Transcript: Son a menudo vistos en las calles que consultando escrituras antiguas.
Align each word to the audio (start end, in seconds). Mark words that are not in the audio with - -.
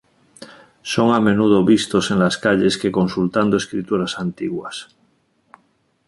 Son 0.93 1.07
a 1.17 1.19
menudo 1.27 1.63
vistos 1.71 2.05
en 2.09 2.17
las 2.23 2.39
calles 2.45 2.79
que 2.79 2.91
consultando 2.99 3.55
escrituras 3.57 4.17
antiguas. 4.25 4.75